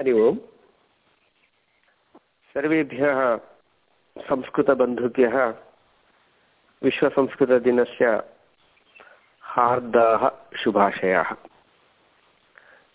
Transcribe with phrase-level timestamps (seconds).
[0.00, 0.38] हरि ओम्।
[2.54, 3.36] सर्वेभ्यः
[4.18, 5.54] संस्कृतबन्धुभ्यः
[6.82, 8.22] विश्वसंस्कृतदिनस्य
[9.40, 11.32] हार्दाः शुभाशयाः।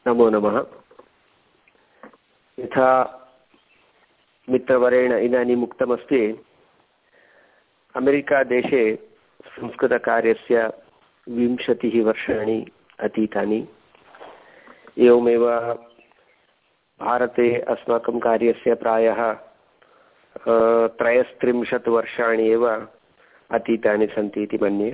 [0.07, 0.65] नमो नमः।
[2.59, 3.19] यथा
[4.49, 6.45] मित्रवरेण इदानीम् उक्तमस्ति,
[7.95, 8.95] अमेरिकादेशे
[9.45, 10.83] संस्कृतकार्यस्य
[11.29, 13.67] विंशतिः वर्षाणि अतीतानि।
[14.97, 15.49] एवमेव
[17.01, 19.19] भारते अस्माकं कार्यस्य प्रायः
[20.97, 24.91] त्रयस्त्रिंशत् वर्षाणि एव अतीतानि सन्ति इति मन्ये।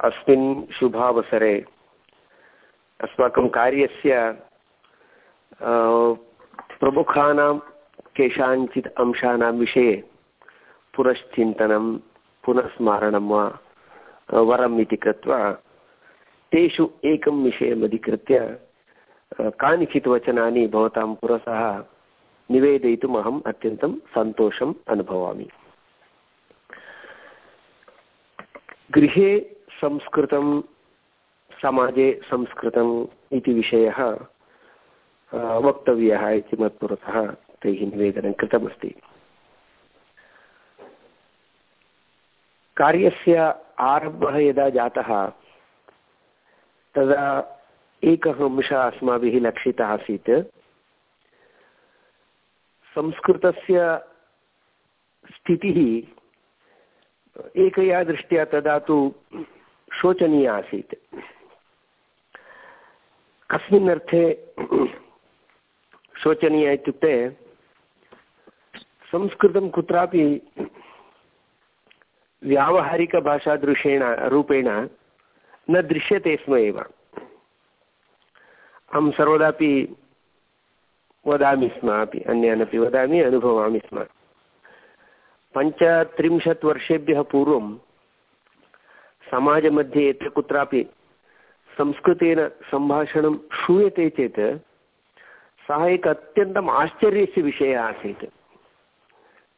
[0.00, 0.46] अस्मिन्
[0.78, 1.54] शुभावसरे
[3.00, 4.12] अस्माकं कार्यस्य
[6.80, 7.54] प्रमुखानां
[8.16, 9.92] केषाञ्चित् अंशानां विषये
[10.96, 11.84] पुनश्चिन्तनं,
[12.44, 13.44] पुनस्मारणं वा
[14.48, 15.40] वरम् इति कृत्वा
[16.52, 18.38] तेषु एकं विषयम् अधिकृत्य
[19.32, 21.62] कानिचित् वचनानि भवतां पुरतः
[22.50, 25.48] निवेदयितुम् अहम् अत्यन्तं सन्तोषम् अनुभवामि।
[28.90, 29.30] गृहे
[29.80, 30.62] संस्कृतं,
[31.62, 33.98] समाजे संस्कृतम् इति विषयः
[35.66, 37.26] वक्तव्यः इति मत्पुरतः
[37.62, 38.94] तैः निवेदनं कृतमस्ति।
[42.76, 45.10] कार्यस्य आरम्भः यदा जातः,
[46.94, 47.24] तदा
[48.02, 50.30] एकः अंशः अस्माभिः लक्षितः आसीत्।
[52.96, 53.78] संस्कृतस्य
[55.36, 55.78] स्थितिः
[57.56, 58.96] एकया दृष्ट्या तदा तु
[59.92, 60.94] शोचनीया आसीत्।
[63.50, 64.22] कस्मिन् अर्थे
[66.22, 67.14] शोचनीया इत्युक्ते
[69.12, 70.24] संस्कृतं कुत्रापि
[72.42, 74.68] व्यावहारिकभाषादृशेण, रूपेण
[75.70, 76.78] न दृश्यते स्म एव।
[78.92, 79.96] अहं सर्वदापि
[81.26, 84.04] वदामि स्म अपि अन्यान् अपि वदामि, अनुभवामि स्म।
[85.54, 87.74] पञ्चत्रिंशत् वर्षेभ्यः पूर्वं
[89.30, 90.82] समाजमध्ये यत्र कुत्रापि
[91.78, 94.40] संस्कृतेन सम्भाषणं श्रूयते चेत्
[95.66, 98.24] सः एक अत्यन्तम् आश्चर्यस्य विषयः आसीत्।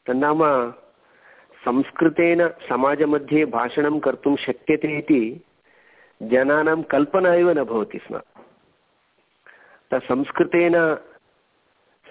[0.06, 0.40] तन्नाम
[1.64, 5.22] संस्कृतेन समाजमध्ये भाषणं कर्तुं शक्यते इति
[6.22, 8.20] जनानां कल्पना एव न भवति स्म।
[9.94, 10.94] संस्कृतेन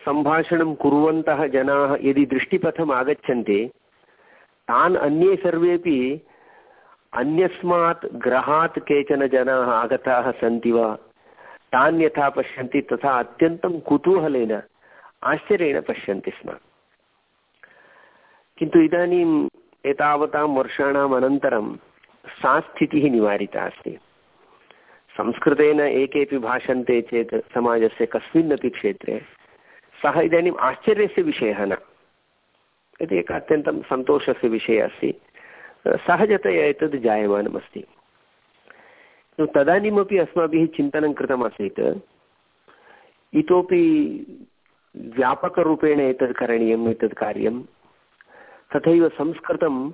[0.05, 3.71] सम्भाषणं कुर्वन्तः जनाः यदि दृष्टिपथम् आगच्छन्ति,
[4.67, 6.27] तान् अन्ये सर्वेपि
[7.13, 10.95] अन्यस्मात् गृहात् केचन जनाः आगताः सन्ति वा,
[11.71, 14.61] तान् यथा पश्यन्ति तथा अत्यन्तं कुतूहलेन,
[15.23, 16.51] आश्चर्येण पश्यन्ति स्म।
[18.57, 19.49] किन्तु इदानीम्
[19.85, 21.75] एतावतां वर्षाणाम् अनन्तरं
[22.27, 23.99] सा स्थितिः निवारिता अस्ति।
[25.17, 29.21] संस्कृतेन एकेपि भाषन्ते चेत् समाजस्य कस्मिन्नपि क्षेत्रे
[30.01, 31.77] सः इदानीम् आश्चर्यस्य विषयः न।
[33.01, 35.13] इति एकः अत्यन्तं सन्तोषस्य विषयः अस्ति।
[35.87, 37.83] सहजतया एतद् जायमानमस्ति।
[39.55, 41.81] तदानीमपि अस्माभिः चिन्तनं कृतमासीत्।
[43.33, 43.83] इतोपि
[44.97, 47.61] व्यापकरूपेण एतत् करणीयम् एतत् कार्यं।
[48.75, 49.91] तथैव संस्कृतं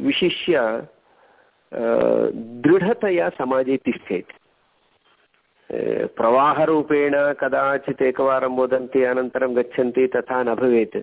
[0.00, 0.56] विशिष्य
[2.64, 4.32] दृढतया समाजे तिष्ठेत्।
[6.16, 10.96] प्रवाहरूपेण कदाचित् एकवारं वदन्ति, अनन्तरं गच्छन्ति, तथा न भवेत्।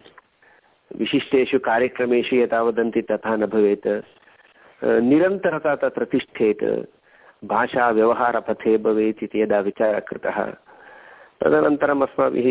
[0.98, 3.88] विशिष्टेषु कार्यक्रमेषु यथा वदन्ति, तथा न भवेत्।
[4.84, 6.64] निरन्तरता तत्र तिष्ठेत्।
[7.46, 10.38] भाषाव्यवहारपथे भवेत् इति यदा विचारः कृतः
[11.42, 12.50] तदनन्तरम् अस्माभिः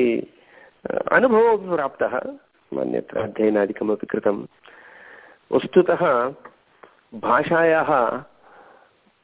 [1.12, 2.14] अनुभवोपि प्राप्तः।
[2.80, 4.46] अन्यत्र अध्ययनादिकमपि कृतं।
[5.52, 6.02] वस्तुतः
[7.14, 8.10] भाषायाः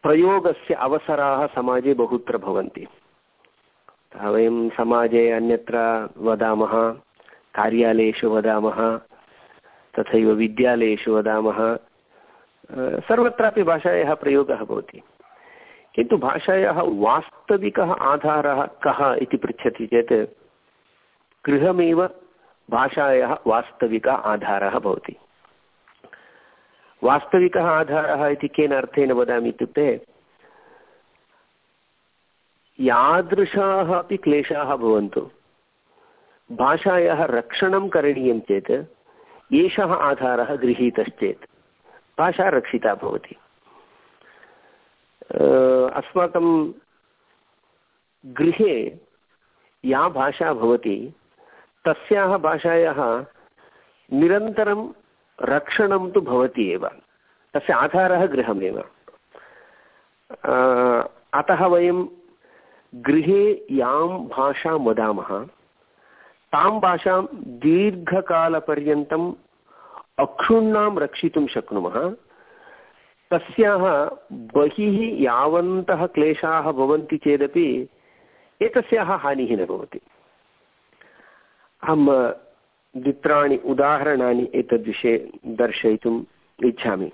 [0.03, 2.87] प्रयोगस्य अवसराः समाजे बहुत्र भवन्ति।
[4.25, 5.77] वयं समाजे अन्यत्र
[6.19, 6.93] वदामः,
[7.55, 8.99] कार्यालयेषु वदामः,
[9.99, 11.77] तथैव विद्यालयेषु वदामः
[13.09, 15.03] सर्वत्रापि भाषायाः प्रयोगः भवति।
[15.95, 20.13] किन्तु भाषायाः वास्तविकः आधारः कः इति पृच्छति चेत्
[21.47, 22.07] गृहमेव
[22.71, 25.17] भाषायाः वास्तविकः आधारः भवति।
[27.05, 29.89] वास्तविकः आधारः इति केन अर्थेन वदामि इत्युक्ते,
[32.79, 35.31] यादृशाः अपि क्लेशाः भवन्तु।
[36.51, 38.71] भाषायाः रक्षणं करणीयं चेत्,
[39.53, 41.45] एषः आधारः गृहीतश्चेत्,
[42.19, 43.37] भाषा रक्षिता भवति।
[45.95, 46.49] अस्माकं
[48.25, 48.77] गृहे
[49.85, 50.99] या भाषा भवति,
[51.85, 53.01] तस्याः भाषायाः
[54.13, 54.89] निरन्तरं
[55.43, 56.89] रक्षणं तु भवति एव।
[57.55, 58.79] तस्य आधारः गृहमेव।
[61.35, 62.07] अतः वयं
[62.95, 65.47] गृहे यां भाषां वदामः।
[66.53, 69.33] तां भाषां दीर्घकालपर्यन्तम्
[70.19, 72.15] अक्षुण्णां रक्षितुं शक्नुमः।
[73.31, 77.89] तस्याः बहिः यावन्तः क्लेशाः भवन्ति चेदपि
[78.63, 80.01] एतस्याः हानिः न भवति।
[81.83, 82.33] अहं
[82.97, 86.25] द्वित्राणि उदाहरणानि एतद्विषये दर्शयितुम्
[86.65, 87.11] इच्छामि।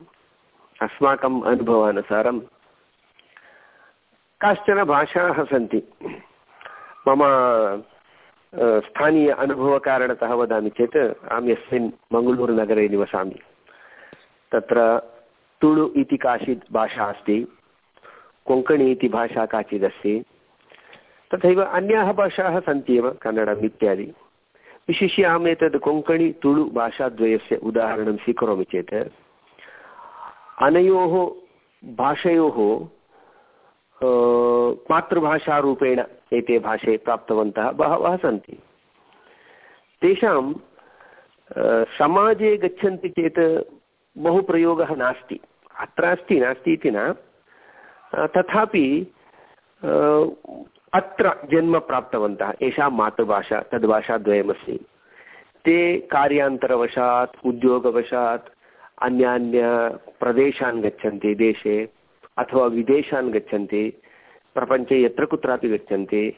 [0.82, 2.38] अस्माकम् अनुभवानुसारं
[4.41, 5.82] काश्चन भाषाः सन्ति।
[7.09, 7.23] मम
[8.81, 13.38] स्थानीय अनुभवकारणतः वदामि चेत् अहं यस्मिन् मङ्गलूरुनगरे निवसामि।
[14.53, 14.99] तत्र
[15.61, 17.38] तुळु इति काचित् भाषा अस्ति,
[18.47, 20.25] कोङ्कणी इति भाषा काचिदस्ति,
[21.31, 24.12] तथैव अन्याः भाषाः सन्ति एव, कन्नडम् इत्यादि।
[24.90, 28.94] विशिष्य अहम् एतद् कोङ्कणी तुळु भाषाद्वयस्य उदाहरणं स्वीकरोमि चेत्,
[30.66, 31.14] अनयोः
[31.82, 32.58] भाषयोः
[34.90, 35.98] मातृभाषारूपेण
[36.32, 38.56] एते भाषे प्राप्तवन्तः बहवः सन्ति।
[40.02, 40.42] तेषां
[41.98, 43.40] समाजे गच्छन्ति चेत्
[44.16, 45.38] बहु प्रयोगः नास्ति
[45.78, 46.98] अस्ति, नास्ति न।
[48.34, 48.86] तथापि
[50.94, 54.87] अत्र जन्म प्राप्तवन्तः, एषा मातृभाषा तद्भाषाद्वयमस्ति
[55.64, 58.48] ते कार्यान्तरवशात्, उद्योगवशात्
[59.02, 61.88] अन्यान्यप्रदेशान् गच्छन्ति, देशे,
[62.38, 64.02] अथवा विदेशान् गच्छन्ति,
[64.54, 66.37] प्रपञ्चे यत्र कुत्रापि गच्छन्ति,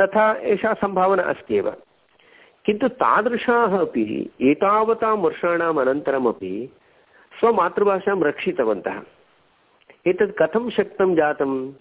[0.00, 1.70] तथा एषा सम्भावना अस्ति एव।
[2.66, 6.76] किन्तु तादृशाः अपि, एतावतां वर्षाणाम् अनन्तरमपि
[7.40, 9.02] स्वमातृभाषां रक्षितवन्तः।
[10.06, 11.72] एतत् कथं शक्तं जातं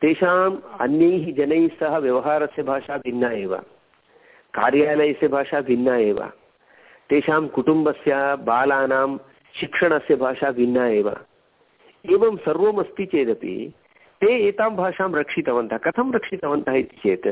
[0.00, 3.54] तेषाम् अन्यैः जनैः सह व्यवहारस्य भाषा भिन्ना एव।
[4.54, 6.20] कार्यालयस्य भाषा भिन्ना एव।
[7.10, 9.16] तेषां कुटुम्बस्य, बालानां
[9.60, 11.08] शिक्षणस्य भाषा भिन्ना एव।
[12.12, 13.72] एवं सर्वमस्ति चेदपि
[14.20, 17.26] ते एतां भाषां रक्षितवन्तः। कथं रक्षितवन्तः इति चेत्,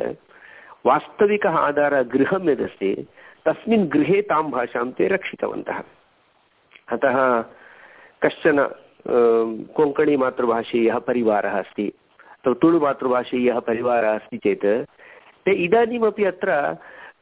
[0.87, 3.09] वास्तविकः आधारः गृहं यदस्ति,
[3.45, 5.83] तस्मिन् गृहे तां भाषां ते रक्षितवन्तः।
[6.89, 7.45] अतः
[8.23, 8.59] कश्चन
[9.77, 11.93] कोङ्कणी मातृभाषीयः परिवारः अस्ति।
[12.52, 14.87] तुळु मातृभाषीयः परिवारः अस्ति चेत्,
[15.44, 16.49] ते इदानीमपि अत्र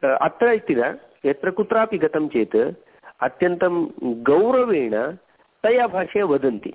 [0.05, 2.57] अत्र इति न, यत्र कुत्रापि गतं चेत्,
[3.21, 5.13] अत्यन्तं गौरवेण
[5.63, 6.75] तया भाषया वदन्ति।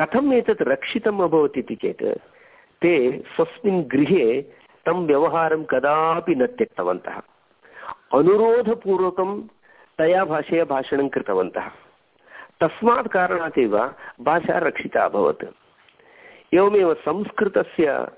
[0.00, 2.18] कथम् एतत् रक्षितम् अभवत् इति चेत्,
[2.82, 4.42] ते स्वस्मिन् गृहे
[4.86, 7.20] तं व्यवहारं कदापि न त्यक्तवन्तः।
[8.14, 9.42] अनुरोधपूर्वकं
[9.98, 11.68] तया भाषया भाषणं कृतवन्तः।
[12.60, 13.90] तस्मात् कारणात् एव
[14.20, 15.44] भाषा रक्षिता अभवत्।
[16.54, 18.08] एवमेव संस्कृतस्य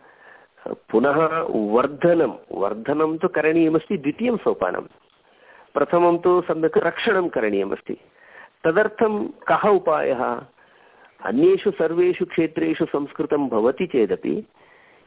[0.69, 4.81] पुनः वर्धनं वर्धनं तु करणीयमस्ति, द्वितीयं सोपानं।
[5.75, 7.97] प्रथमं तु सम्यक् रक्षणं करणीयमस्ति।
[8.65, 10.43] तदर्थं कः उपायः?
[11.25, 14.47] अन्येषु सर्वेषु क्षेत्रेषु संस्कृतं भवति चेदपि,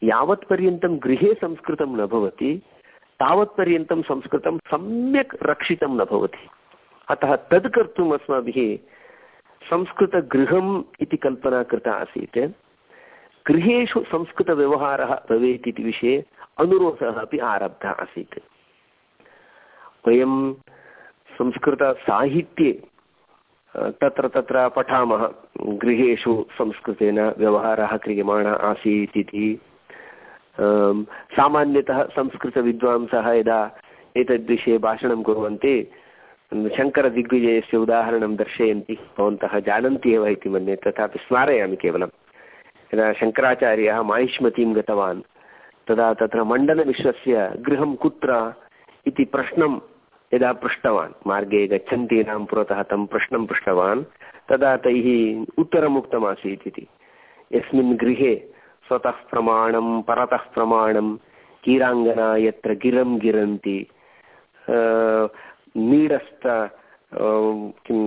[0.03, 2.61] यावत्पर्यन्तं गृहे संस्कृतं न भवति,
[3.19, 6.49] तावत्पर्यन्तं संस्कृतं सम्यक् रक्षितं न भवति।
[7.09, 8.77] अतः तद् कर्तुम् अस्माभिः
[9.69, 12.53] संस्कृतगृहम् इति कल्पना कृता आसीत्।
[13.47, 16.15] गृहेषु संस्कृतव्यवहारः भवेत् इति विषये
[16.59, 18.39] अनुरोधः अपि आरब्धः आसीत्।
[20.07, 20.33] वयं
[21.37, 22.71] संस्कृतसाहित्ये
[24.01, 25.23] तत्र तत्र पठामः
[25.83, 29.47] गृहेषु संस्कृतेन व्यवहारः क्रियमाणः आसीत् इति
[31.37, 33.59] सामान्यतः संस्कृतविद्वांसः यदा
[34.17, 35.75] एतद्विषये भाषणं कुर्वन्ति,
[36.77, 42.09] शङ्करदिग्विजयस्य उदाहरणं दर्शयन्ति, भवन्तः जानन्ति एव इति मन्ये, तथापि स्मारयामि केवलं
[42.93, 45.21] यदा शङ्कराचार्यः माहिष्मतीं गतवान्,
[45.87, 48.31] तदा तत्र मण्डनविश्वस्य गृहं कुत्र
[49.07, 49.73] इति प्रश्नं
[50.31, 54.03] यदा पृष्टवान्, मार्गे गच्छन्तीनां पुरतः तं प्रश्नं पृष्टवान्,
[54.49, 55.07] तदा तैः
[55.59, 56.85] उत्तरमुक्तमासीत् इति।
[57.53, 58.33] यस्मिन् गृहे
[58.87, 61.07] स्वतः प्रमाणं, परतः प्रमाणं,
[61.63, 63.77] कीराङ्गना यत्र गिरं गिरन्ति
[65.77, 66.43] नीडस्थ
[67.87, 68.01] किं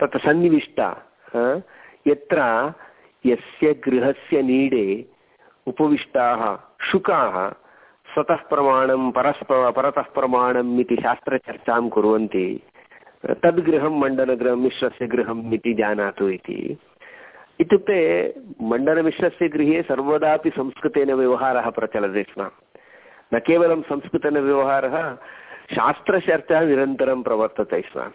[0.00, 0.88] तत्र सन्निविष्टा
[2.06, 2.72] यत्र
[3.26, 5.04] यस्य गृहस्य नीडे
[5.66, 7.50] उपविष्टाः, शुकाः,
[8.14, 12.62] स्वतः प्रमाणं, परस्प, परतः प्रमाणम् इति शास्त्रचर्चां कुर्वन्ति
[13.26, 16.78] तद्गृहं मण्डनगृहं मिश्रस्य गृहम् इति जानातु इति।
[17.60, 22.50] इत्युक्ते मण्डनमिश्रस्य गृहे सर्वदापि संस्कृतेन व्यवहारः प्रचलति स्म।
[23.34, 25.14] न केवलं संस्कृतेन व्यवहारः,
[25.74, 28.10] शास्त्रचर्चा निरन्तरं प्रवर्तते स्म।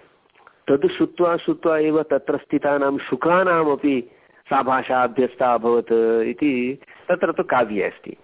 [0.70, 4.10] तद् श्रुत्वा श्रुत्वा एव तत्र स्थितानां शुकानामपि
[4.50, 5.92] सा भाषा अभ्यस्ता अभवत्
[6.24, 6.80] इति
[7.10, 8.18] तत्र तु काव्ये अस्ति।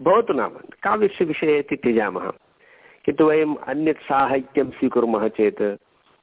[0.00, 0.48] भवतु नाम,
[0.82, 2.30] काव्यस्य विषये इति त्यजामः।
[3.04, 5.62] किन्तु वयम् अन्यत् साहित्यं स्वीकुर्मः चेत्,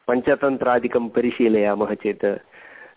[0.07, 2.25] पञ्चतन्त्रादिकं परिशीलयामः चेत्,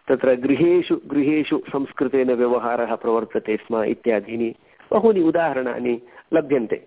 [0.08, 4.54] तत्र गृहेषु गृहेषु संस्कृतेन व्यवहारः प्रवर्तते स्म इत्यादीनि
[4.92, 6.86] बहूनि उदाहरणानि लभ्यन्ते।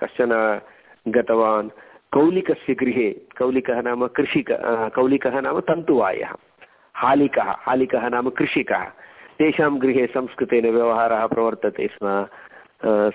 [0.00, 0.60] कश्चन
[1.08, 1.70] गतवान्
[2.12, 4.48] कौलिकस्य गृहे, कौलिकः नाम कृषिक
[4.94, 6.32] कौलिकः नाम तन्तुवायः,
[6.94, 8.84] हालिकः हालिकः नाम कृषिकः।
[9.38, 12.06] तेषां गृहे संस्कृतेन व्यवहारः प्रवर्तते स्म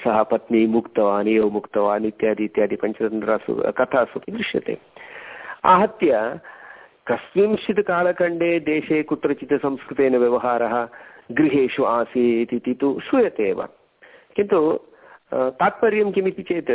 [0.01, 4.77] सः पत्नी मुक्तवान्, एव मुक्तवान्, इत्यादि इत्यादि, पञ्चतन्त्रासु, कथासु दृश्यते।
[5.65, 6.11] आहत्य
[7.07, 10.75] कस्मिंश्चित् कालखण्डे देशे कुत्रचित् संस्कृतेन व्यवहारः
[11.31, 13.61] गृहेषु आसीत् इति तु श्रूयते एव।
[14.35, 14.59] किन्तु
[15.59, 16.71] तात्पर्यं किमिति चेत्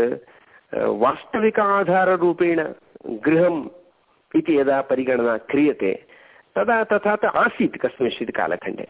[0.75, 2.61] वास्तविक आधाररूपेण
[3.25, 3.69] गृहम्
[4.37, 5.93] इति यदा परिगणना क्रियते,
[6.57, 8.87] तदा तथा च आसीत् कस्मिंश्चित् कालखण्डे।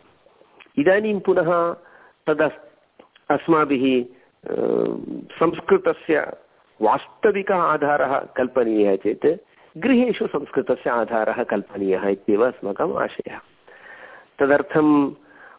[0.78, 1.50] इदानीं पुनः
[2.26, 2.48] तदा
[3.30, 3.84] अस्माभिः
[5.38, 6.18] संस्कृतस्य
[6.80, 9.26] वास्तविक आधारः कल्पनीयः चेत्,
[9.78, 13.38] गृहेषु संस्कृतस्य आधारः कल्पनीयः इत्येव अस्माकम् आशयः।
[14.38, 14.88] तदर्थं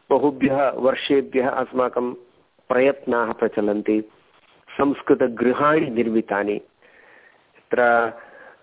[0.10, 2.14] बहुभ्यः वर्षेभ्यः अस्माकं
[2.70, 4.02] प्रयत्नाः प्रचलन्ति।
[4.78, 6.58] संस्कृतगृहाणि निर्मितानि।
[7.72, 7.84] तत्र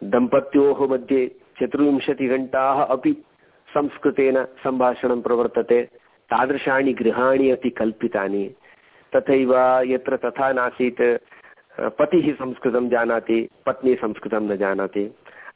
[0.05, 1.27] दम्पत्योः मध्ये
[1.61, 3.13] चतुर्विंशतिघण्टाः अपि
[3.69, 5.83] संस्कृतेन सम्भाषणं प्रवर्तते
[6.31, 8.45] तादृशानि गृहाणि अपि कल्पितानि।
[9.13, 9.55] तथैव
[9.87, 11.03] यत्र तथा नासीत्,
[11.81, 15.05] पतिः संस्कृतं जानाति, पत्नी संस्कृतं न जानाति,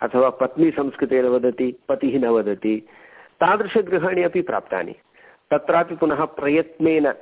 [0.03, 2.77] अथवा पत्नी संस्कृतेन वदति, पतिः न वदति,
[3.41, 4.95] तादृशगृहाणि अपि प्राप्तानि।
[5.51, 7.13] तत्रापि पुनः प्रयत्नेन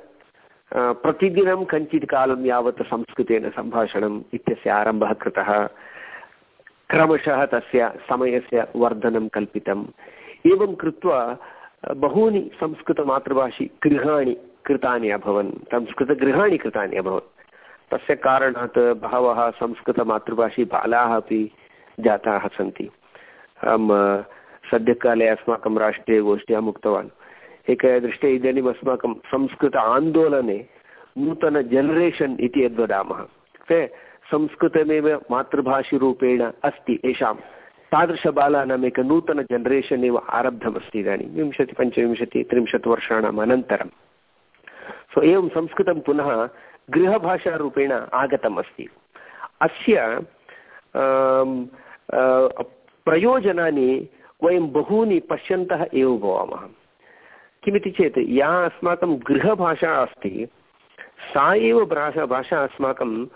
[0.75, 5.67] प्रतिदिनं कञ्चित् कालं यावत् संस्कृतेन सम्भाषणम् इत्यस्य आरम्भः कृतः।
[6.89, 9.85] क्रमशः तस्य समयस्य वर्धनं कल्पितम्।
[10.47, 11.37] एवं कृत्वा
[11.95, 17.29] बहूनि संस्कृतमातृभाषी गृहाणि कृतानि अभवन्। संस्कृतगृहाणि कृतानि अभवन्।
[17.91, 21.51] तस्य कारणात् बहवः संस्कृतमातृभाषी बालाः अपि
[21.99, 22.89] जाताः सन्ति।
[23.63, 24.23] अहं
[24.71, 27.09] सद्यकाले अस्माकं राष्ट्रीयगोष्ठ्याम् उक्तवान्।
[27.69, 30.65] एकया दृष्ट्या इदानीम् अस्माकं संस्कृत आन्दोलने
[31.17, 33.21] नूतन जनरेशन् इति यद्वदामः।
[33.69, 33.87] ते
[34.31, 37.33] संस्कृतमेव मातृभाषीरूपेण अस्ति येषां
[37.91, 43.89] तादृशबालानाम् एक नूतन जनरेशन् एव आरब्धमस्ति इदानीं। विंशति, पञ्चविंशति, त्रिंशत् वर्षाणाम् अनन्तरं।
[45.13, 46.49] सो एवं संस्कृतं पुनः
[46.89, 48.89] गृहभाषारूपेण आगतम् अस्ति
[49.61, 50.19] अस्य
[53.05, 53.89] प्रयोजनानि
[54.43, 56.63] वयं बहूनि पश्यन्तः एव भवामः।
[57.63, 60.47] किमिति चेत् या अस्माकं गृहभाषा अस्ति,
[61.33, 63.27] सा एव भाषा भाषा अस्माकम्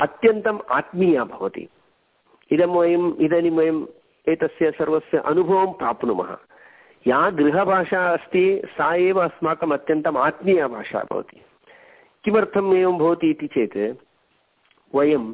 [0.00, 1.68] अत्यन्तम् आत्मीया भवति।
[2.50, 3.86] इदं वयम्, इदानीं वयम्
[4.28, 6.36] एतस्य सर्वस्य अनुभवं प्राप्नुमः।
[7.06, 11.40] या गृहभाषा अस्ति, सा एव अस्माकम् अत्यन्तम् आत्मीया भाषा भवति।
[12.24, 13.96] किमर्थम् एवं भवति इति चेत्,
[14.94, 15.32] वयं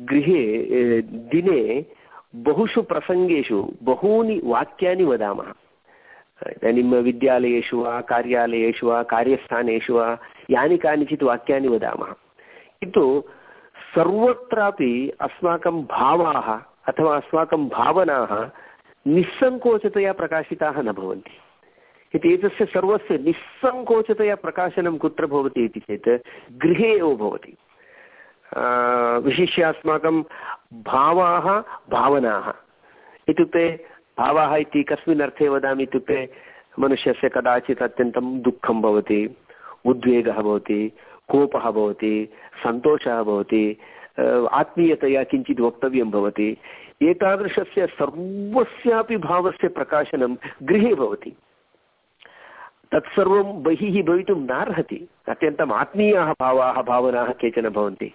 [0.00, 0.66] गृहे
[1.02, 1.84] दिने
[2.34, 5.52] बहुषु प्रसङ्गेषु बहूनि वाक्यानि वदामः।
[6.48, 10.06] इदानीं विद्यालयेषु वा कार्यालयेषु वा कार्यस्थानेषु वा
[10.50, 12.12] यानि कानिचित् वाक्यानि वदामः
[12.80, 13.04] किन्तु
[13.94, 16.48] सर्वत्रापि अस्माकं भावाः
[16.88, 18.32] अथवा अस्माकं भावनाः
[19.06, 21.36] निस्सङ्कोचतया प्रकाशिताः न भवन्ति
[22.14, 26.08] इति एतस्य सर्वस्य निस्सङ्कोचतया प्रकाशनं कुत्र भवति इति चेत्
[26.62, 27.56] गृहे एव भवति
[29.26, 30.22] विशिष्य अस्माकं
[30.86, 31.46] भावाः
[31.90, 32.52] भावनाः
[33.28, 33.64] इत्युक्ते
[34.18, 36.28] भावाः इति कस्मिन् अर्थे वदामि इत्युक्ते
[36.78, 39.36] मनुष्यस्य कदाचित् अत्यन्तं दुःखं भवति,
[39.86, 40.92] उद्वेगः भवति,
[41.28, 43.76] कोपः भवति, सन्तोषः भवति
[44.52, 46.56] आत्मीयतया किञ्चित् वक्तव्यं भवति।
[47.02, 51.36] एतादृशस्य सर्वस्यापि भावस्य प्रकाशनं गृहे भवति।
[52.92, 58.12] तत्सर्वं बहिः भवितुं नार्हति। अत्यन्तम् आत्मीयाः भावाः, भावनाः केचन भवन्ति।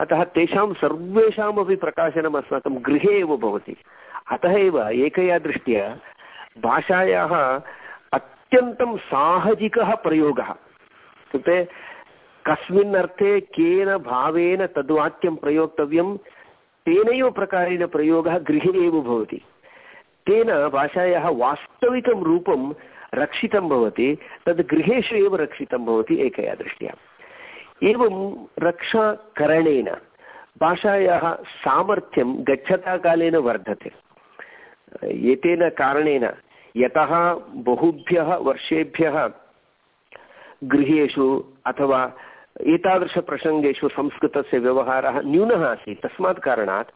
[0.00, 3.76] अतः तेषां सर्वेषामपि प्रकाशनम् अस्माकं गृहे एव भवति।
[4.30, 5.98] अतः एव एकया दृष्ट्या
[6.62, 7.34] भाषायाः
[8.12, 11.64] अत्यन्तं साहजिकः प्रयोगः। इत्युक्ते
[12.46, 16.16] कस्मिन् अर्थे केन भावेन तद्वाक्यं प्रयोक्तव्यं
[16.86, 19.40] तेनैव प्रकारेण प्रयोगः गृहे एव भवति।
[20.26, 22.72] तेन भाषायाः वास्तविकं रूपं
[23.14, 26.94] रक्षितं भवति, तद् गृहेषु एव रक्षितं भवति एकया दृष्ट्या।
[27.82, 29.90] एवं रक्षाकरणेन
[30.60, 34.03] भाषायाः सामर्थ्यं गच्छताकालेन वर्धते।
[35.02, 36.24] एतेन कारणेन
[36.76, 37.12] यतः
[37.66, 39.16] बहुभ्यः वर्षेभ्यः
[40.64, 41.26] गृहेषु
[41.66, 42.00] अथवा
[42.74, 46.90] एतादृशप्रसङ्गेषु संस्कृतस्य व्यवहारः न्यूनः आसीत्। तस्मात् कारणात्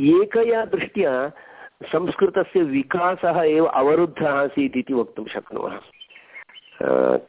[0.00, 1.12] एकया दृष्ट्या
[1.92, 5.78] संस्कृतस्य विकासः एव अवरुद्धः आसीत् इति वक्तुं शक्नुमः।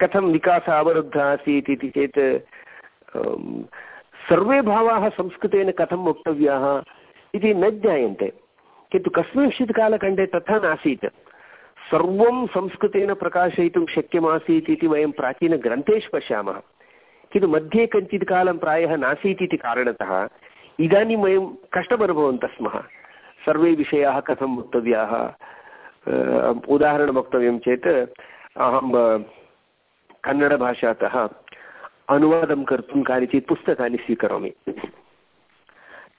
[0.02, 2.20] कथं विकासः अवरुद्धः आसीत् इति चेत्
[4.30, 6.66] सर्वे भावाः संस्कृतेन कथं वक्तव्याः
[7.36, 8.32] इति न ज्ञायन्ते।
[8.94, 11.06] किन्तु कस्मिंश्चित् कालखण्डे तथा नासीत्।
[11.90, 16.58] सर्वं संस्कृतेन प्रकाशयितुं शक्यमासीत् इति वयं प्राचीनग्रन्थेषु पश्यामः।
[17.32, 20.12] किन्तु मध्ये कञ्चित् कालं प्रायः नासीत् इति कारणतः
[20.80, 22.76] इदानीं वयं कष्टमनुभवन्तः स्मः
[23.46, 25.14] सर्वे विषयाः कथं वक्तव्याः
[26.70, 27.88] उदाहरणं वक्तव्यं चेत्,
[28.58, 28.88] अहं
[30.24, 31.16] कन्नडभाषातः
[32.14, 34.52] अनुवादं कर्तुं कानिचित् पुस्तकानि स्वीकरोमि।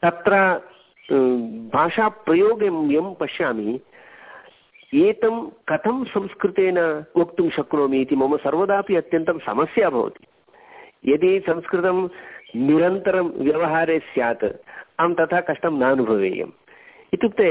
[0.03, 0.35] तत्र
[1.13, 3.81] भाषाप्रयोगं यं पश्यामि,
[4.95, 6.79] एतं कथं संस्कृतेन
[7.17, 10.25] वक्तुं शक्नोमि इति मम सर्वदापि अत्यन्तं समस्या भवति।
[11.13, 12.09] यदि संस्कृतं
[12.57, 16.53] निरन्तरं व्यवहारे स्यात्, अहं तथा कष्टं नानुभवेयम्।
[17.13, 17.49] इत्युक्ते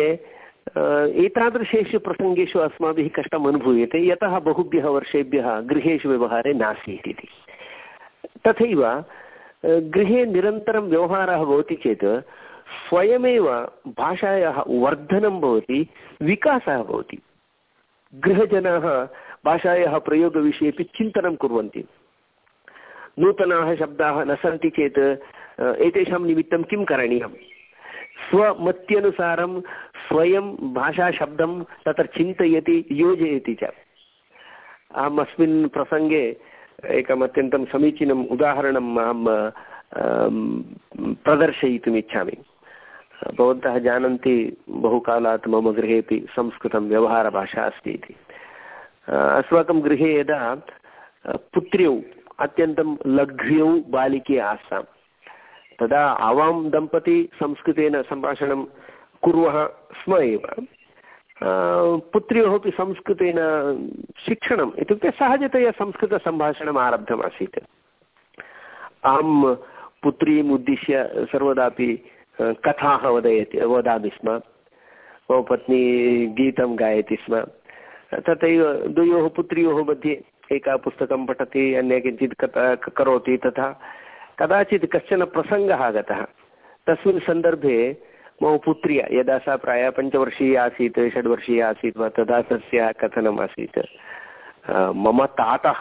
[1.25, 7.27] एतादृशेषु प्रसङ्गेषु अस्माभिः कष्टम् अनुभूयते, यतः बहुभ्यः वर्षेभ्यः गृहेषु व्यवहारे नासीत् इति।
[8.48, 8.81] तथैव
[9.65, 12.05] गृहे निरन्तरं व्यवहारः भवति चेत्
[12.88, 13.48] स्वयमेव
[13.88, 15.79] भाषायाः वर्धनं भवति
[16.22, 17.17] विकासः भवति।
[18.13, 18.86] गृहजनाः
[19.46, 21.84] भाषायाः प्रयोगविषयेपि चिन्तनं कुर्वन्ति।
[23.20, 25.00] नूतनाः शब्दाः न सन्ति चेत्
[25.62, 27.34] एतेषां निमित्तं किं करणीयं
[28.24, 29.62] स्वमत्यनुसारं
[30.08, 31.51] स्वयं भाषाशब्दं
[31.86, 33.63] तत्र चिन्तयति योजयति च।
[34.96, 36.24] अहम् अस्मिन् प्रसङ्गे
[36.86, 39.22] एकम् अत्यन्तं समीचीनम् उदाहरणम् अहं
[41.25, 42.38] प्रदर्शयितुम् इच्छामि।
[43.32, 44.36] भवन्तः जानन्ति
[44.70, 48.15] बहुकालात् मम गृहेपि संस्कृतं, व्यवहारभाषा अस्ति इति।
[49.10, 50.39] अस्माकं गृहे यदा
[51.53, 51.96] पुत्र्यौ,
[52.39, 54.84] अत्यन्तं लघ्व्यौ बालिके आस्तां
[55.80, 58.62] तदा आवां दम्पती संस्कृतेन सम्भाषणं
[59.24, 59.58] कुर्वः
[60.01, 60.46] स्म एव।
[62.13, 63.39] पुत्र्योः अपि संस्कृतेन
[64.25, 67.60] शिक्षणम् इत्युक्ते सहजतया संस्कृतसम्भाषणम् आरब्धमासीत्।
[69.03, 69.56] अहं
[70.03, 71.89] पुत्रीम् उद्दिश्य सर्वदापि
[72.42, 74.42] कथाः वदयति, वदामि स्म।
[75.32, 75.82] मम पत्नी
[76.28, 77.40] गीतं गायति स्म।
[78.13, 83.80] तथैव द्वयोः पुत्र्योः मध्ये एका पुस्तकं पठति, अन्य किञ्चित् कथा करोति तथा।
[84.40, 86.25] कदाचित् कश्चन प्रसङ्गः आगतः।
[86.88, 87.98] तस्मिन् सन्दर्भे
[88.44, 93.79] मम पुत्र्या, यदा सा प्रायः पञ्चवर्षीया आसीत्, षड्वर्षीया आसीत् वा, तदा तस्याः कथनम् आसीत्।
[94.96, 95.79] मम तातः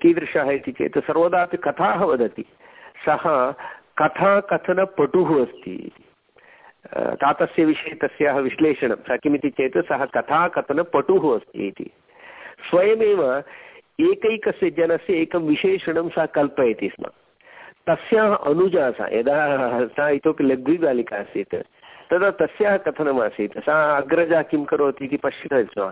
[0.00, 2.44] कीदृशः इति चेत् सर्वदापि कथाः वदति।
[3.06, 3.54] सः
[4.00, 5.76] कथाकथनपटुः अस्ति।
[7.22, 11.90] तातस्य विषये तस्याः विश्लेषणं स किमिति चेत् सः कथाकथनपटुः अस्ति इति।
[12.70, 13.22] स्वयमेव
[14.00, 17.04] एकैकस्य जनस्य एकं विशेषणं सा कल्पयति स्म।
[17.86, 21.54] तस्याः सा, यदा सा इतोपि लघ्वीबालिका आसीत्,
[22.10, 25.90] तदा तस्याः कथनमासीत्। सा अग्रजा किं करोति इति पश्यति स्म।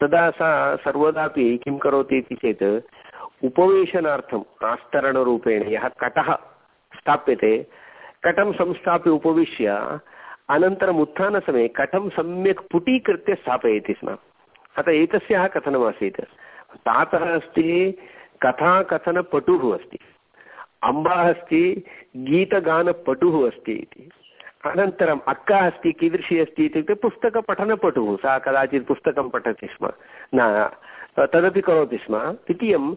[0.00, 2.64] तदा सा सर्वदापि किं करोति इति चेत्
[3.44, 6.36] उपवेशनार्थम् आस्तरणरूपेण, यः कटः
[7.04, 7.66] स्थाप्यते,
[8.24, 9.66] कटं संस्थाप्य उपविश्य
[10.48, 14.16] अनन्तरम् उत्थानसमये कटं सम्यक् पुटीकृत्य स्थापयति स्म।
[14.76, 16.20] अतः एतस्याः कथनमासीत्।
[16.76, 17.98] तातः अस्ति,
[18.42, 19.98] कथाकथनपटुः अस्ति।
[20.82, 21.84] अम्बा अस्ति,
[22.16, 24.10] गीतगानपटुः अस्ति इति।
[24.66, 29.90] अनन्तरम् अक्का अस्ति, कीदृशी अस्ति इत्युक्ते पुस्तकपठनपटुः, सा कदाचित् पुस्तकं पठति स्म।
[30.34, 30.70] न,
[31.18, 32.94] तदपि करोति स्म। द्वितीयं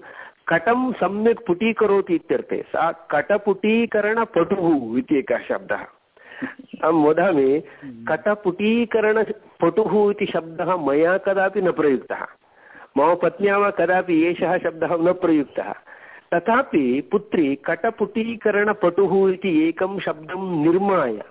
[0.50, 11.18] कटं सम्यक् पुटीकरोति इत्यर्थे, सा कटपुटीकरणपटुः इति एकः शब्दः। अहं वदामि, कटपुटीकरणपटुः इति शब्दः मया
[11.18, 12.26] कदापि न प्रयुक्तः।
[12.98, 15.74] मम पत्न्या वा कदापि एषः शब्दः न प्रयुक्तः।
[16.34, 21.24] तथापि पुत्री कटपुटीकरणपटुः इति एकं शब्दं निर्माय।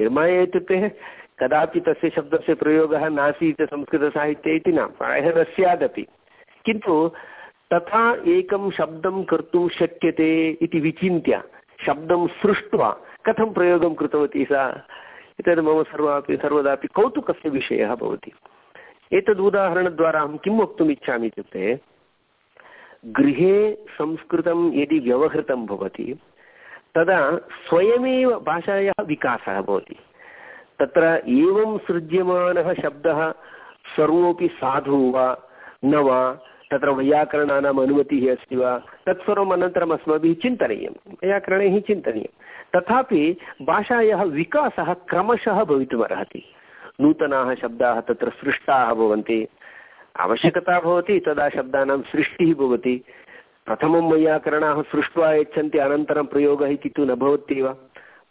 [0.00, 0.92] निर्माय इत्युक्ते
[1.38, 6.06] कदापि तस्य शब्दस्य प्रयोगः नासीत् संस्कृतसाहित्ये इति न, प्रायः न स्यादपि।
[6.64, 7.12] किन्तु
[7.72, 11.42] तथा एकं शब्दं कर्तुं शक्यते इति विचिन्त्य
[11.86, 14.86] शब्दं सृष्ट्वा कथं प्रयोगं कृतवती सा?
[15.40, 18.32] एतद् मम सर्वापि सर्वदापि कौतुकस्य विषयः भवति।
[19.12, 21.80] एतद् उदाहरणद्वारा अहं किं वक्तुम् इच्छामि इत्युक्ते,
[23.06, 26.18] गृहे संस्कृतं यदि व्यवहृतं भवति,
[26.94, 29.96] तदा स्वयमेव भाषायाः विकासः भवति।
[30.78, 33.32] तत्र एवं सृज्यमानः शब्दः
[33.96, 35.38] सर्वोऽपि साधु वा
[35.84, 36.38] न वा
[36.70, 38.82] तत्र वैयाकरणानाम् अनुमतिः अस्ति वा?
[39.06, 42.32] तत्सर्वम् अनन्तरम् अस्माभिः चिन्तनीयं वैयाकरणैः चिन्तनीयं
[42.76, 46.44] तथापि भाषायाः विकासः क्रमशः भवितुमर्हति।
[47.00, 49.48] नूतनाः शब्दाः तत्र सृष्टाः भवन्ति।
[50.16, 53.04] आवश्यकता भवति, तदा शब्दानां सृष्टिः भवति।
[53.66, 57.68] प्रथमं वैयाकरणाः सृष्ट्वा यच्छन्ति, अनन्तरं प्रयोगः इति तु न भवत्येव।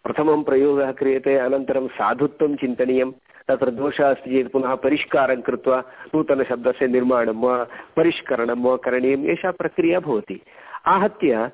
[0.04, 3.12] प्रथमं प्रयोगः क्रियते, अनन्तरं साधुत्वं चिन्तनीयं
[3.50, 5.78] तत्र दोषः अस्ति चेत् पुनः परिष्कारं कृत्वा
[6.14, 7.56] नूतनशब्दस्य निर्माणं वा,
[7.98, 10.42] परिष्करणं वा करणीयम्, एषा प्रक्रिया भवति।
[10.86, 11.50] आहत्य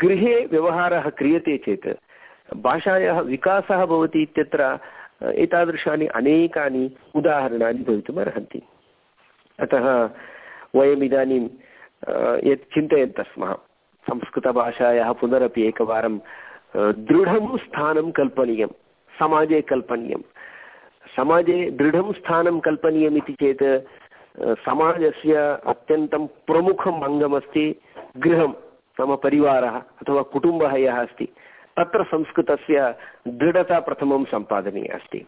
[0.00, 1.88] गृहे व्यवहारः क्रियते चेत्
[2.62, 4.62] भाषायाः विकासः भवति इत्यत्र
[5.36, 6.84] एतादृशानि अनेकानि
[7.14, 8.62] उदाहरणानि भवितुम् अर्हन्ति।
[9.58, 9.86] अतः
[10.74, 11.44] वयमिदानीं
[12.50, 13.52] यत् चिन्तयन्तः स्मः
[14.06, 16.18] संस्कृतभाषायाः पुनरपि एकवारं
[17.06, 18.70] दृढं स्थानं कल्पनीयं,
[19.14, 20.22] समाजे कल्पनीयं
[21.16, 23.64] समाजे दृढं स्थानं कल्पनीयमिति चेत्
[24.64, 25.34] समाजस्य
[25.66, 27.64] अत्यन्तं प्रमुखम् अङ्गमस्ति
[28.16, 28.52] गृहं
[28.98, 31.24] नाम परिवारः अथवा कुटुम्बः यः अस्ति।
[31.76, 32.78] तत्र संस्कृतस्य
[33.28, 35.20] दृढता प्रथमं सम्पादनीया अस्ति।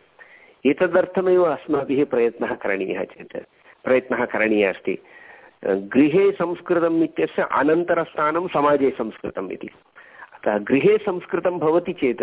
[0.64, 3.36] एतदर्थमेव अस्माभिः प्रयत्नः करणीयः चेत्,
[3.84, 4.94] प्रयत्नः करणीयः अस्ति।
[5.64, 9.70] गृहे संस्कृतम् इत्यस्य अनन्तरस्थानं समाजे संस्कृतम् इति।
[10.34, 12.22] अतः गृहे संस्कृतं भवति चेत्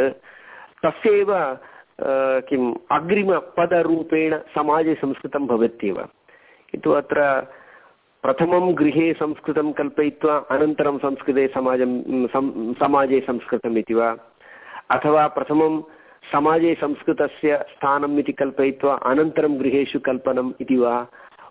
[0.83, 1.31] तस्यैव
[2.49, 5.95] किम् अग्रिमपदरूपेण समाजे संस्कृतं भवत्येव।
[6.71, 7.41] किन्तु अत्र
[8.23, 12.27] प्रथमं गृहे संस्कृतं कल्पयित्वा अनन्तरं संस्कृते समाजं
[12.73, 14.17] समाजे संस्कृतम् इति वा?
[14.89, 15.83] अथवा प्रथमं
[16.31, 21.07] समाजे संस्कृतस्य स्थानम् इति कल्पयित्वा अनन्तरं गृहेषु कल्पनम् इति वा?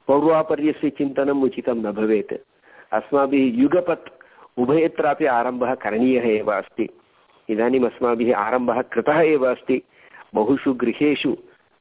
[0.06, 2.34] पौर्वापर्यस्य चिन्तनम् उचितं न भवेत्।
[2.92, 4.08] अस्माभिः युगपत्
[4.58, 6.88] उभयत्रापि आरम्भः करणीयः एव अस्ति।
[7.48, 9.82] इदानीम् अस्माभिः आरम्भः कृतः एव अस्ति।
[10.34, 11.32] बहुषु गृहेषु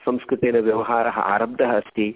[0.05, 2.15] संस्कृतेन व्यवहारः आरब्धः अस्ति,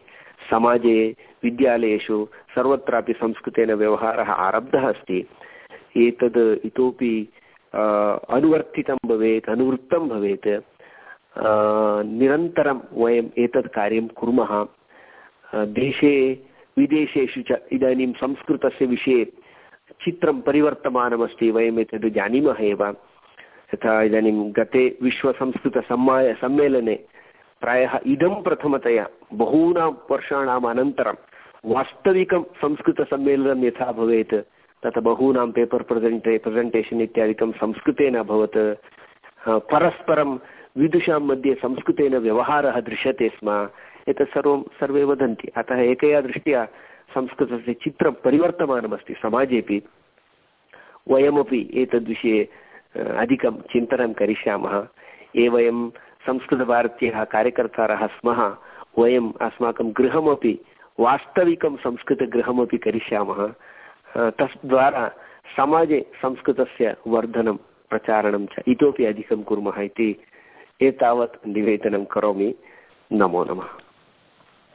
[0.50, 5.20] समाजे, विद्यालयेषु सर्वत्रापि संस्कृतेन व्यवहारः आरब्धः अस्ति।
[5.98, 7.28] एतद् इतोपि
[8.30, 10.48] अनुवर्तितं भवेत्, अनुवृत्तं भवेत्।
[12.06, 14.52] निरन्तरं वयम् एतत् कार्यं कुर्मः।
[15.56, 16.15] देशे,
[16.78, 19.26] विदेशेषु च इदानीं संस्कृतस्य विषये
[20.04, 22.84] चित्रं परिवर्तमानमस्ति, वयम् एतद् जानीमः एव।
[23.74, 26.96] यथा इदानीं गते विश्वसंस्कृतसम्मा सम्मेलने
[27.62, 31.18] प्रायः इदं प्रथमतया बहूनां वर्षाणाम् अनन्तरं
[31.66, 34.34] वास्तविकं संस्कृतसम्मेलनं यथा भवेत्,
[34.84, 38.58] तत् बहूनां पेपर् प्रसेण्टे, प्रसेण्टेशन् इत्यादिकं संस्कृतेन अभवत्।
[39.72, 40.32] परस्परं
[40.78, 43.70] विदुषां मध्ये संस्कृतेन व्यवहारः दृश्यते स्म।
[44.10, 46.66] एतत् सर्वं, सर्वे वदन्ति। अतः एकया दृष्ट्या
[47.14, 49.82] संस्कृतस्य चित्रं परिवर्तमानमस्ति समाजेपि
[51.10, 52.50] वयमपि एतद्विषये
[52.95, 54.88] अधिकं चिन्तनं करिष्यामः।
[55.36, 55.89] ये वयं
[56.27, 58.56] संस्कृतभारत्याः कार्यकर्तारः स्मः।
[58.97, 60.60] वयम् अस्माकं गृहमपि,
[60.99, 63.47] वास्तविकं संस्कृतगृहमपि करिष्यामः।
[64.17, 65.12] तद्वारा
[65.58, 67.58] समाजे संस्कृतस्य वर्धनं,
[67.89, 70.23] प्रचारणं च इतोपि अधिकं कुर्मः इति
[70.82, 72.56] एतावत् निवेदनं करोमि।
[73.12, 73.69] नमो नमः।